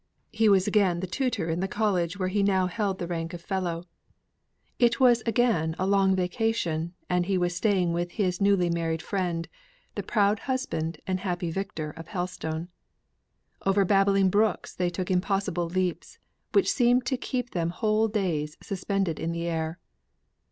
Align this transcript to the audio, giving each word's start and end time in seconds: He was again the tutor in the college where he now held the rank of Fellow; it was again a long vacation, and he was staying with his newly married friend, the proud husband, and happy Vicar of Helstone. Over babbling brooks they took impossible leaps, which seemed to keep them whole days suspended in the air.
He 0.31 0.49
was 0.49 0.65
again 0.65 0.99
the 0.99 1.05
tutor 1.05 1.47
in 1.47 1.59
the 1.59 1.67
college 1.67 2.17
where 2.17 2.27
he 2.29 2.41
now 2.41 2.65
held 2.65 2.97
the 2.97 3.05
rank 3.05 3.35
of 3.35 3.41
Fellow; 3.43 3.83
it 4.79 4.99
was 4.99 5.21
again 5.27 5.75
a 5.77 5.85
long 5.85 6.15
vacation, 6.15 6.95
and 7.07 7.27
he 7.27 7.37
was 7.37 7.55
staying 7.55 7.93
with 7.93 8.13
his 8.13 8.41
newly 8.41 8.67
married 8.67 9.03
friend, 9.03 9.47
the 9.93 10.01
proud 10.01 10.39
husband, 10.39 10.97
and 11.05 11.19
happy 11.19 11.51
Vicar 11.51 11.91
of 11.91 12.07
Helstone. 12.07 12.69
Over 13.63 13.85
babbling 13.85 14.31
brooks 14.31 14.73
they 14.75 14.89
took 14.89 15.11
impossible 15.11 15.67
leaps, 15.67 16.17
which 16.51 16.71
seemed 16.71 17.05
to 17.05 17.15
keep 17.15 17.51
them 17.51 17.69
whole 17.69 18.07
days 18.07 18.57
suspended 18.59 19.19
in 19.19 19.31
the 19.33 19.45
air. 19.45 19.77